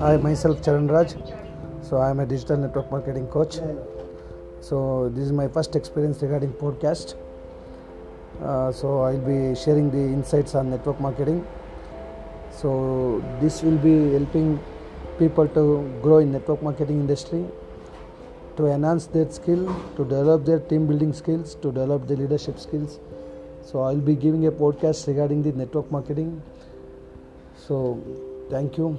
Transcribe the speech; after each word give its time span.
I 0.00 0.16
myself 0.16 0.62
Charan 0.64 0.88
Raj. 0.88 1.14
So 1.82 1.98
I 1.98 2.08
am 2.08 2.20
a 2.20 2.24
digital 2.26 2.56
network 2.56 2.90
marketing 2.90 3.26
coach. 3.26 3.56
So 4.62 5.10
this 5.10 5.24
is 5.26 5.32
my 5.32 5.46
first 5.46 5.76
experience 5.76 6.22
regarding 6.22 6.54
podcast. 6.54 7.16
Uh, 8.42 8.72
so 8.72 9.02
I'll 9.02 9.18
be 9.18 9.54
sharing 9.54 9.90
the 9.90 9.98
insights 9.98 10.54
on 10.54 10.70
network 10.70 10.98
marketing. 11.02 11.46
So 12.50 13.22
this 13.42 13.62
will 13.62 13.76
be 13.76 14.12
helping 14.14 14.58
people 15.18 15.46
to 15.48 16.00
grow 16.00 16.16
in 16.18 16.32
network 16.32 16.62
marketing 16.62 17.00
industry, 17.00 17.44
to 18.56 18.68
enhance 18.68 19.06
their 19.06 19.30
skill, 19.30 19.66
to 19.96 20.04
develop 20.04 20.46
their 20.46 20.60
team 20.60 20.86
building 20.86 21.12
skills, 21.12 21.56
to 21.56 21.72
develop 21.72 22.06
the 22.06 22.16
leadership 22.16 22.58
skills. 22.58 23.00
So 23.62 23.82
I'll 23.82 24.06
be 24.12 24.14
giving 24.14 24.46
a 24.46 24.50
podcast 24.50 25.06
regarding 25.08 25.42
the 25.42 25.52
network 25.52 25.92
marketing. 25.92 26.40
So 27.54 28.02
thank 28.48 28.78
you. 28.78 28.98